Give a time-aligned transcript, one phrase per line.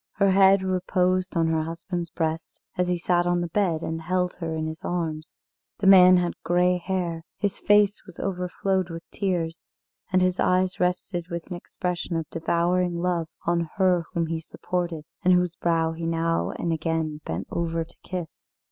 [0.13, 4.33] Her head reposed on her husband's breast as he sat on the bed and held
[4.39, 5.35] her in his arms.
[5.77, 9.61] The man had grey hair, his face was overflowed with tears,
[10.11, 15.05] and his eyes rested with an expression of devouring love on her whom he supported,
[15.23, 18.39] and whose brow he now and again bent over to kiss.